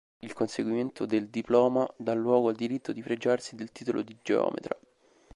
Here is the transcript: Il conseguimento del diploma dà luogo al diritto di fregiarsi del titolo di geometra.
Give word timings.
Il 0.23 0.33
conseguimento 0.33 1.05
del 1.05 1.27
diploma 1.29 1.87
dà 1.95 2.15
luogo 2.15 2.49
al 2.49 2.55
diritto 2.55 2.91
di 2.91 3.03
fregiarsi 3.03 3.55
del 3.55 3.71
titolo 3.71 4.01
di 4.01 4.17
geometra. 4.23 4.75